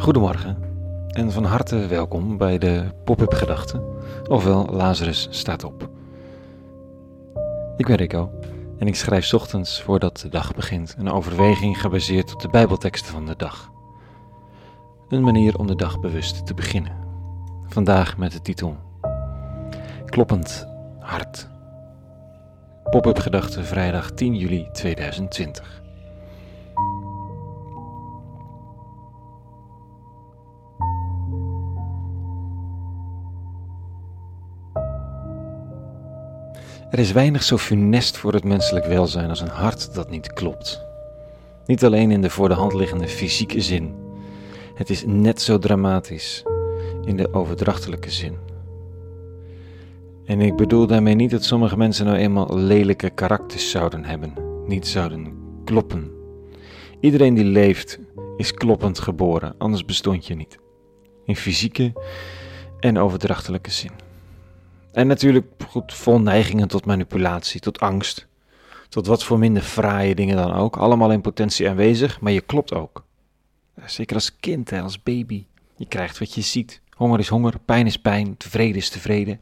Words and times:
Goedemorgen 0.00 0.56
en 1.08 1.32
van 1.32 1.44
harte 1.44 1.86
welkom 1.86 2.36
bij 2.36 2.58
de 2.58 2.84
Pop-up 3.04 3.32
Gedachten, 3.32 3.82
ofwel 4.28 4.66
Lazarus 4.70 5.28
staat 5.30 5.64
op. 5.64 5.90
Ik 7.76 7.86
ben 7.86 7.96
Rico 7.96 8.30
en 8.78 8.86
ik 8.86 8.96
schrijf 8.96 9.34
ochtends 9.34 9.82
voordat 9.82 10.20
de 10.20 10.28
dag 10.28 10.54
begint 10.54 10.94
een 10.98 11.10
overweging 11.10 11.80
gebaseerd 11.80 12.34
op 12.34 12.40
de 12.40 12.48
Bijbelteksten 12.48 13.12
van 13.12 13.26
de 13.26 13.36
dag. 13.36 13.70
Een 15.08 15.22
manier 15.22 15.58
om 15.58 15.66
de 15.66 15.76
dag 15.76 16.00
bewust 16.00 16.46
te 16.46 16.54
beginnen. 16.54 16.92
Vandaag 17.66 18.16
met 18.16 18.32
de 18.32 18.40
titel 18.40 18.76
Kloppend 20.06 20.66
hart. 20.98 21.48
Pop-up 22.90 23.18
Gedachten 23.18 23.64
vrijdag 23.64 24.10
10 24.10 24.34
juli 24.34 24.68
2020. 24.72 25.82
Er 36.90 36.98
is 36.98 37.12
weinig 37.12 37.42
zo 37.42 37.56
funest 37.56 38.16
voor 38.16 38.32
het 38.32 38.44
menselijk 38.44 38.86
welzijn 38.86 39.28
als 39.28 39.40
een 39.40 39.48
hart 39.48 39.94
dat 39.94 40.10
niet 40.10 40.32
klopt. 40.32 40.82
Niet 41.66 41.84
alleen 41.84 42.10
in 42.10 42.22
de 42.22 42.30
voor 42.30 42.48
de 42.48 42.54
hand 42.54 42.74
liggende 42.74 43.08
fysieke 43.08 43.60
zin. 43.60 43.94
Het 44.74 44.90
is 44.90 45.04
net 45.06 45.40
zo 45.40 45.58
dramatisch 45.58 46.42
in 47.04 47.16
de 47.16 47.34
overdrachtelijke 47.34 48.10
zin. 48.10 48.36
En 50.24 50.40
ik 50.40 50.56
bedoel 50.56 50.86
daarmee 50.86 51.14
niet 51.14 51.30
dat 51.30 51.44
sommige 51.44 51.76
mensen 51.76 52.06
nou 52.06 52.18
eenmaal 52.18 52.56
lelijke 52.56 53.10
karakters 53.10 53.70
zouden 53.70 54.04
hebben, 54.04 54.32
niet 54.66 54.86
zouden 54.86 55.38
kloppen. 55.64 56.10
Iedereen 57.00 57.34
die 57.34 57.44
leeft 57.44 57.98
is 58.36 58.52
kloppend 58.52 58.98
geboren, 58.98 59.54
anders 59.58 59.84
bestond 59.84 60.26
je 60.26 60.34
niet. 60.34 60.58
In 61.24 61.36
fysieke 61.36 61.92
en 62.80 62.98
overdrachtelijke 62.98 63.70
zin. 63.70 64.09
En 64.92 65.06
natuurlijk 65.06 65.46
goed, 65.68 65.94
vol 65.94 66.20
neigingen 66.20 66.68
tot 66.68 66.86
manipulatie, 66.86 67.60
tot 67.60 67.80
angst. 67.80 68.28
Tot 68.88 69.06
wat 69.06 69.24
voor 69.24 69.38
minder 69.38 69.62
fraaie 69.62 70.14
dingen 70.14 70.36
dan 70.36 70.52
ook. 70.52 70.76
Allemaal 70.76 71.12
in 71.12 71.20
potentie 71.20 71.68
aanwezig, 71.68 72.20
maar 72.20 72.32
je 72.32 72.40
klopt 72.40 72.74
ook. 72.74 73.04
Zeker 73.86 74.14
als 74.14 74.36
kind, 74.36 74.70
hè, 74.70 74.80
als 74.80 75.02
baby. 75.02 75.46
Je 75.76 75.86
krijgt 75.86 76.18
wat 76.18 76.34
je 76.34 76.40
ziet. 76.40 76.80
Honger 76.96 77.18
is 77.18 77.28
honger, 77.28 77.58
pijn 77.64 77.86
is 77.86 77.96
pijn, 77.96 78.36
tevreden 78.36 78.76
is 78.76 78.88
tevreden. 78.88 79.40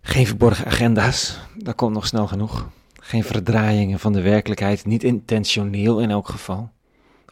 Geen 0.00 0.26
verborgen 0.26 0.66
agenda's, 0.66 1.38
dat 1.56 1.74
komt 1.74 1.94
nog 1.94 2.06
snel 2.06 2.26
genoeg. 2.26 2.68
Geen 3.00 3.24
verdraaiingen 3.24 3.98
van 3.98 4.12
de 4.12 4.20
werkelijkheid, 4.20 4.84
niet 4.84 5.04
intentioneel 5.04 6.00
in 6.00 6.10
elk 6.10 6.28
geval. 6.28 6.70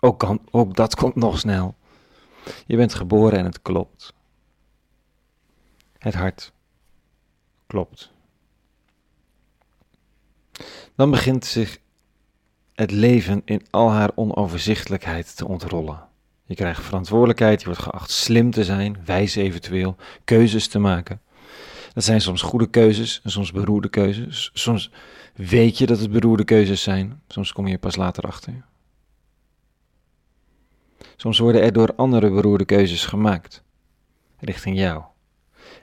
Ook, 0.00 0.18
kan, 0.18 0.40
ook 0.50 0.76
dat 0.76 0.94
komt 0.94 1.14
nog 1.14 1.38
snel. 1.38 1.74
Je 2.66 2.76
bent 2.76 2.94
geboren 2.94 3.38
en 3.38 3.44
het 3.44 3.62
klopt. 3.62 4.14
Het 6.04 6.14
hart 6.14 6.52
klopt. 7.66 8.10
Dan 10.94 11.10
begint 11.10 11.44
zich 11.44 11.78
het 12.74 12.90
leven 12.90 13.42
in 13.44 13.66
al 13.70 13.90
haar 13.90 14.10
onoverzichtelijkheid 14.14 15.36
te 15.36 15.48
ontrollen. 15.48 16.08
Je 16.44 16.54
krijgt 16.54 16.82
verantwoordelijkheid, 16.82 17.60
je 17.60 17.66
wordt 17.66 17.82
geacht 17.82 18.10
slim 18.10 18.50
te 18.50 18.64
zijn, 18.64 19.04
wijs 19.04 19.34
eventueel, 19.34 19.96
keuzes 20.24 20.68
te 20.68 20.78
maken. 20.78 21.20
Dat 21.92 22.04
zijn 22.04 22.20
soms 22.20 22.42
goede 22.42 22.70
keuzes 22.70 23.20
en 23.22 23.30
soms 23.30 23.52
beroerde 23.52 23.88
keuzes. 23.88 24.50
Soms 24.52 24.90
weet 25.34 25.78
je 25.78 25.86
dat 25.86 25.98
het 25.98 26.10
beroerde 26.10 26.44
keuzes 26.44 26.82
zijn, 26.82 27.22
soms 27.28 27.52
kom 27.52 27.66
je 27.66 27.78
pas 27.78 27.96
later 27.96 28.24
achter. 28.24 28.64
Soms 31.16 31.38
worden 31.38 31.62
er 31.62 31.72
door 31.72 31.94
andere 31.96 32.30
beroerde 32.30 32.64
keuzes 32.64 33.06
gemaakt, 33.06 33.62
richting 34.38 34.78
jou. 34.78 35.04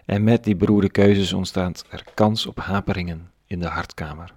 En 0.06 0.24
met 0.24 0.44
die 0.44 0.56
beroerde 0.56 0.90
keuzes 0.90 1.34
ontstaat 1.34 1.86
er 1.90 2.04
kans 2.14 2.46
op 2.46 2.60
haperingen 2.60 3.32
in 3.46 3.60
de 3.60 3.68
hartkamer. 3.68 4.34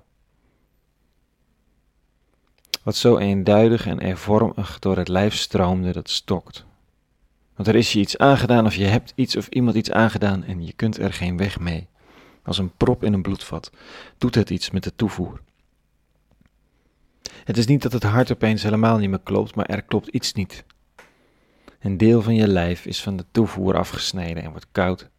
Wat 2.83 2.97
zo 2.97 3.19
eenduidig 3.19 3.87
en 3.87 4.01
ervormig 4.01 4.79
door 4.79 4.97
het 4.97 5.09
lijf 5.09 5.35
stroomde, 5.35 5.93
dat 5.93 6.11
stokt. 6.11 6.65
Want 7.55 7.69
er 7.69 7.75
is 7.75 7.93
je 7.93 7.99
iets 7.99 8.19
aangedaan 8.19 8.67
of 8.67 8.75
je 8.75 8.85
hebt 8.85 9.13
iets 9.15 9.37
of 9.37 9.49
iemand 9.49 9.77
iets 9.77 9.91
aangedaan 9.91 10.45
en 10.45 10.67
je 10.67 10.73
kunt 10.73 10.99
er 10.99 11.13
geen 11.13 11.37
weg 11.37 11.61
mee. 11.61 11.89
Als 12.43 12.59
een 12.59 12.77
prop 12.77 13.05
in 13.05 13.13
een 13.13 13.23
bloedvat 13.23 13.73
doet 14.19 14.35
het 14.35 14.51
iets 14.51 14.71
met 14.71 14.83
de 14.83 14.95
toevoer. 14.97 15.41
Het 17.45 17.57
is 17.57 17.67
niet 17.67 17.83
dat 17.83 17.93
het 17.93 18.03
hart 18.03 18.33
opeens 18.33 18.63
helemaal 18.63 18.99
niet 18.99 19.11
meer 19.11 19.21
klopt, 19.23 19.55
maar 19.55 19.67
er 19.67 19.83
klopt 19.83 20.09
iets 20.09 20.33
niet. 20.33 20.65
Een 21.81 21.97
deel 21.97 22.23
van 22.23 22.35
je 22.35 22.49
lijf 22.49 22.87
is 22.87 23.03
van 23.03 23.17
de 23.17 23.25
toevoer 23.31 23.77
afgesneden 23.77 24.43
en 24.43 24.51
wordt 24.51 24.67
koud 24.73 25.11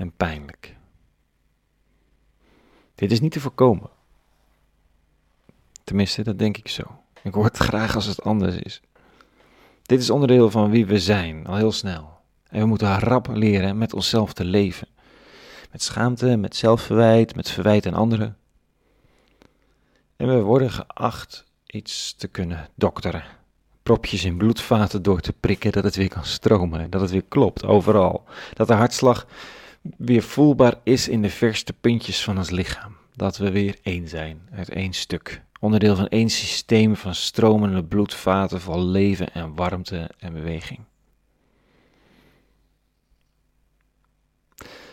en 0.00 0.12
pijnlijk. 0.16 0.76
Dit 2.94 3.12
is 3.12 3.20
niet 3.20 3.32
te 3.32 3.40
voorkomen. 3.40 3.90
Tenminste, 5.84 6.22
dat 6.22 6.38
denk 6.38 6.56
ik 6.56 6.68
zo. 6.68 6.82
Ik 7.22 7.34
hoor 7.34 7.44
het 7.44 7.56
graag 7.68 7.94
als 7.94 8.06
het 8.06 8.22
anders 8.22 8.56
is. 8.56 8.80
Dit 9.82 10.00
is 10.00 10.10
onderdeel 10.10 10.50
van 10.50 10.70
wie 10.70 10.86
we 10.86 10.98
zijn, 10.98 11.46
al 11.46 11.56
heel 11.56 11.72
snel. 11.72 12.18
En 12.48 12.60
we 12.60 12.66
moeten 12.66 12.98
rap 12.98 13.26
leren 13.26 13.78
met 13.78 13.92
onszelf 13.94 14.32
te 14.32 14.44
leven. 14.44 14.88
Met 15.70 15.82
schaamte, 15.82 16.36
met 16.36 16.56
zelfverwijt, 16.56 17.34
met 17.34 17.50
verwijt 17.50 17.86
aan 17.86 17.94
anderen. 17.94 18.36
En 20.16 20.28
we 20.28 20.40
worden 20.40 20.70
geacht 20.70 21.44
iets 21.66 22.14
te 22.14 22.28
kunnen 22.28 22.68
dokteren. 22.74 23.24
Propjes 23.82 24.24
in 24.24 24.36
bloedvaten 24.36 25.02
door 25.02 25.20
te 25.20 25.32
prikken, 25.32 25.72
dat 25.72 25.84
het 25.84 25.96
weer 25.96 26.08
kan 26.08 26.24
stromen, 26.24 26.90
dat 26.90 27.00
het 27.00 27.10
weer 27.10 27.24
klopt, 27.28 27.64
overal. 27.64 28.24
Dat 28.54 28.66
de 28.66 28.74
hartslag 28.74 29.26
weer 29.80 30.22
voelbaar 30.22 30.74
is 30.82 31.08
in 31.08 31.22
de 31.22 31.30
verste 31.30 31.72
puntjes 31.72 32.24
van 32.24 32.38
ons 32.38 32.50
lichaam. 32.50 32.96
Dat 33.14 33.36
we 33.36 33.50
weer 33.50 33.78
één 33.82 34.08
zijn, 34.08 34.48
uit 34.52 34.70
één 34.70 34.92
stuk. 34.92 35.42
Onderdeel 35.60 35.96
van 35.96 36.08
één 36.08 36.30
systeem 36.30 36.96
van 36.96 37.14
stromende 37.14 37.84
bloedvaten 37.84 38.60
vol 38.60 38.86
leven 38.86 39.32
en 39.32 39.54
warmte 39.54 40.10
en 40.18 40.32
beweging. 40.32 40.80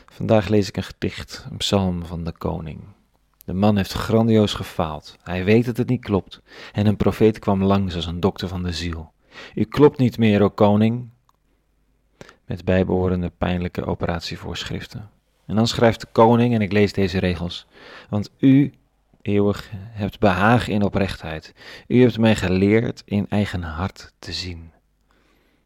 Vandaag 0.05 0.47
lees 0.47 0.67
ik 0.67 0.77
een 0.77 0.83
gedicht, 0.83 1.45
een 1.51 1.57
psalm 1.57 2.05
van 2.05 2.23
de 2.23 2.31
koning. 2.31 2.79
De 3.45 3.53
man 3.53 3.77
heeft 3.77 3.91
grandioos 3.91 4.53
gefaald. 4.53 5.17
Hij 5.23 5.43
weet 5.43 5.65
dat 5.65 5.77
het 5.77 5.89
niet 5.89 6.01
klopt. 6.01 6.41
En 6.73 6.85
een 6.85 6.97
profeet 6.97 7.39
kwam 7.39 7.63
langs 7.63 7.95
als 7.95 8.05
een 8.05 8.19
dokter 8.19 8.47
van 8.47 8.63
de 8.63 8.71
ziel. 8.71 9.11
U 9.55 9.63
klopt 9.63 9.97
niet 9.97 10.17
meer, 10.17 10.41
o 10.41 10.49
koning, 10.49 11.09
met 12.47 12.65
bijbehorende 12.65 13.31
pijnlijke 13.37 13.85
operatievoorschriften. 13.85 15.09
En 15.45 15.55
dan 15.55 15.67
schrijft 15.67 16.01
de 16.01 16.07
koning, 16.11 16.53
en 16.53 16.61
ik 16.61 16.71
lees 16.71 16.93
deze 16.93 17.19
regels, 17.19 17.67
want 18.09 18.29
u, 18.37 18.73
eeuwig, 19.21 19.71
hebt 19.73 20.19
behagen 20.19 20.73
in 20.73 20.83
oprechtheid. 20.83 21.53
U 21.87 22.01
hebt 22.01 22.17
mij 22.17 22.35
geleerd 22.35 23.01
in 23.05 23.25
eigen 23.29 23.63
hart 23.63 24.13
te 24.19 24.33
zien. 24.33 24.71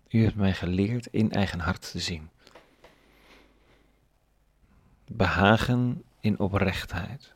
U 0.10 0.24
hebt 0.24 0.36
mij 0.36 0.54
geleerd 0.54 1.08
in 1.12 1.32
eigen 1.32 1.60
hart 1.60 1.92
te 1.92 2.00
zien. 2.00 2.30
Behagen 5.08 6.04
in 6.20 6.40
oprechtheid 6.40 7.34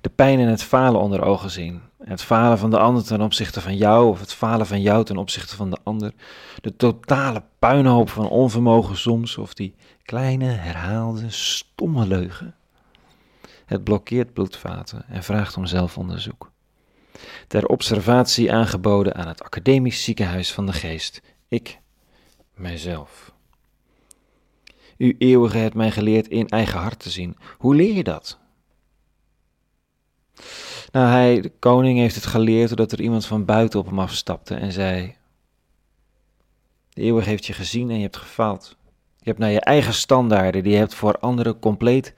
de 0.00 0.08
pijn 0.08 0.38
en 0.38 0.48
het 0.48 0.62
falen 0.62 1.00
onder 1.00 1.22
ogen 1.22 1.50
zien. 1.50 1.82
Het 2.04 2.22
falen 2.22 2.58
van 2.58 2.70
de 2.70 2.78
ander 2.78 3.04
ten 3.04 3.20
opzichte 3.20 3.60
van 3.60 3.76
jou, 3.76 4.08
of 4.08 4.20
het 4.20 4.32
falen 4.32 4.66
van 4.66 4.82
jou 4.82 5.04
ten 5.04 5.16
opzichte 5.16 5.56
van 5.56 5.70
de 5.70 5.78
ander. 5.82 6.12
De 6.60 6.76
totale 6.76 7.42
puinhoop 7.58 8.10
van 8.10 8.28
onvermogen 8.28 8.96
soms, 8.96 9.38
of 9.38 9.54
die 9.54 9.74
kleine, 10.02 10.44
herhaalde, 10.44 11.30
stomme 11.30 12.06
leugen. 12.06 12.54
Het 13.66 13.84
blokkeert 13.84 14.32
bloedvaten 14.32 15.04
en 15.08 15.22
vraagt 15.22 15.56
om 15.56 15.66
zelfonderzoek. 15.66 16.52
Ter 17.48 17.66
observatie 17.66 18.52
aangeboden 18.52 19.14
aan 19.14 19.28
het 19.28 19.42
Academisch 19.42 20.04
Ziekenhuis 20.04 20.52
van 20.52 20.66
de 20.66 20.72
Geest. 20.72 21.22
Ik, 21.48 21.80
mijzelf. 22.54 23.32
U 24.96 25.14
eeuwige 25.18 25.58
hebt 25.58 25.74
mij 25.74 25.90
geleerd 25.90 26.28
in 26.28 26.48
eigen 26.48 26.80
hart 26.80 26.98
te 26.98 27.10
zien. 27.10 27.36
Hoe 27.58 27.74
leer 27.74 27.94
je 27.94 28.04
dat? 28.04 28.38
Nou, 30.92 31.06
hij, 31.06 31.40
de 31.40 31.52
koning 31.58 31.98
heeft 31.98 32.14
het 32.14 32.26
geleerd 32.26 32.68
doordat 32.68 32.92
er 32.92 33.00
iemand 33.00 33.26
van 33.26 33.44
buiten 33.44 33.80
op 33.80 33.86
hem 33.86 33.98
afstapte 33.98 34.54
en 34.54 34.72
zei: 34.72 35.14
De 36.88 37.02
eeuwig 37.02 37.24
heeft 37.24 37.46
je 37.46 37.52
gezien 37.52 37.90
en 37.90 37.96
je 37.96 38.02
hebt 38.02 38.16
gefaald. 38.16 38.76
Je 39.18 39.30
hebt 39.30 39.38
naar 39.38 39.50
je 39.50 39.60
eigen 39.60 39.94
standaarden, 39.94 40.62
die 40.62 40.72
je 40.72 40.78
hebt 40.78 40.94
voor 40.94 41.18
anderen 41.18 41.58
compleet 41.58 42.14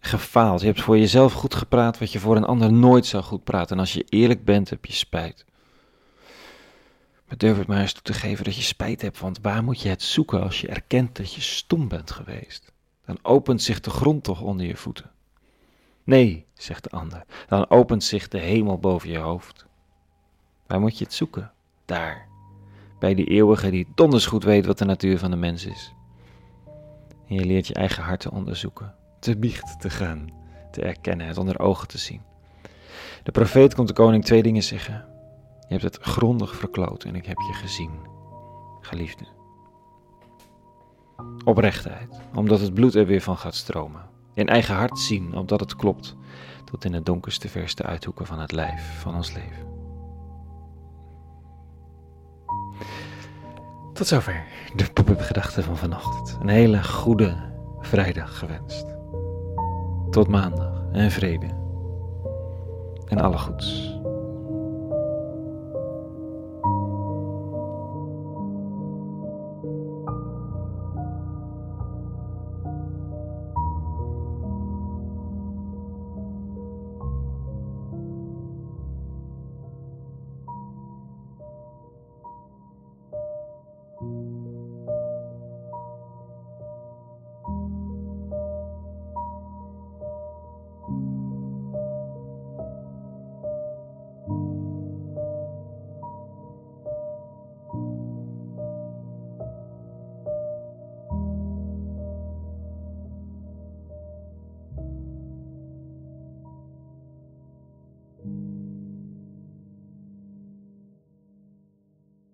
gefaald. 0.00 0.60
Je 0.60 0.66
hebt 0.66 0.80
voor 0.80 0.98
jezelf 0.98 1.32
goed 1.32 1.54
gepraat 1.54 1.98
wat 1.98 2.12
je 2.12 2.18
voor 2.18 2.36
een 2.36 2.44
ander 2.44 2.72
nooit 2.72 3.06
zou 3.06 3.22
goed 3.22 3.44
praten. 3.44 3.76
En 3.76 3.80
als 3.80 3.92
je 3.92 4.04
eerlijk 4.08 4.44
bent, 4.44 4.70
heb 4.70 4.84
je 4.84 4.92
spijt. 4.92 5.44
Maar 7.28 7.38
durf 7.38 7.58
het 7.58 7.66
maar 7.66 7.80
eens 7.80 7.92
toe 7.92 8.02
te 8.02 8.12
geven 8.12 8.44
dat 8.44 8.56
je 8.56 8.62
spijt 8.62 9.02
hebt, 9.02 9.18
want 9.18 9.38
waar 9.42 9.64
moet 9.64 9.80
je 9.80 9.88
het 9.88 10.02
zoeken 10.02 10.42
als 10.42 10.60
je 10.60 10.68
erkent 10.68 11.16
dat 11.16 11.34
je 11.34 11.40
stom 11.40 11.88
bent 11.88 12.10
geweest? 12.10 12.72
Dan 13.04 13.18
opent 13.22 13.62
zich 13.62 13.80
de 13.80 13.90
grond 13.90 14.24
toch 14.24 14.40
onder 14.40 14.66
je 14.66 14.76
voeten. 14.76 15.10
Nee, 16.04 16.46
zegt 16.54 16.84
de 16.84 16.90
ander, 16.90 17.24
dan 17.48 17.70
opent 17.70 18.04
zich 18.04 18.28
de 18.28 18.38
hemel 18.38 18.78
boven 18.78 19.10
je 19.10 19.18
hoofd. 19.18 19.66
Waar 20.66 20.80
moet 20.80 20.98
je 20.98 21.04
het 21.04 21.14
zoeken? 21.14 21.52
Daar, 21.84 22.28
bij 22.98 23.14
die 23.14 23.26
eeuwige 23.26 23.70
die 23.70 23.86
donders 23.94 24.26
goed 24.26 24.44
weet 24.44 24.66
wat 24.66 24.78
de 24.78 24.84
natuur 24.84 25.18
van 25.18 25.30
de 25.30 25.36
mens 25.36 25.66
is. 25.66 25.94
En 27.28 27.34
je 27.34 27.44
leert 27.44 27.66
je 27.66 27.74
eigen 27.74 28.02
hart 28.02 28.20
te 28.20 28.30
onderzoeken, 28.30 28.94
te 29.18 29.36
biecht 29.36 29.80
te 29.80 29.90
gaan, 29.90 30.28
te 30.70 30.82
erkennen, 30.82 31.26
het 31.26 31.38
onder 31.38 31.58
ogen 31.58 31.88
te 31.88 31.98
zien. 31.98 32.22
De 33.22 33.30
profeet 33.30 33.74
komt 33.74 33.88
de 33.88 33.94
koning 33.94 34.24
twee 34.24 34.42
dingen 34.42 34.62
zeggen. 34.62 35.04
Je 35.60 35.76
hebt 35.76 35.82
het 35.82 35.98
grondig 36.04 36.56
verkloot 36.56 37.04
en 37.04 37.14
ik 37.14 37.26
heb 37.26 37.36
je 37.36 37.52
gezien, 37.52 37.90
geliefde. 38.80 39.24
Oprechtheid, 41.44 42.20
omdat 42.34 42.60
het 42.60 42.74
bloed 42.74 42.94
er 42.94 43.06
weer 43.06 43.20
van 43.20 43.36
gaat 43.36 43.54
stromen. 43.54 44.09
In 44.34 44.48
eigen 44.48 44.74
hart 44.74 44.98
zien, 44.98 45.34
omdat 45.34 45.60
het 45.60 45.76
klopt, 45.76 46.16
tot 46.64 46.84
in 46.84 46.92
de 46.92 47.02
donkerste 47.02 47.48
verste 47.48 47.82
uithoeken 47.82 48.26
van 48.26 48.40
het 48.40 48.52
lijf 48.52 49.00
van 49.00 49.14
ons 49.14 49.32
leven. 49.32 49.68
Tot 53.92 54.06
zover 54.06 54.44
de 54.76 54.92
pop-up 54.92 55.20
gedachten 55.20 55.64
van 55.64 55.76
vanochtend. 55.76 56.38
Een 56.40 56.48
hele 56.48 56.84
goede 56.84 57.36
vrijdag 57.80 58.38
gewenst. 58.38 58.86
Tot 60.10 60.28
maandag 60.28 60.82
en 60.92 61.10
vrede. 61.10 61.46
En 63.06 63.18
alle 63.18 63.38
goeds. 63.38 63.98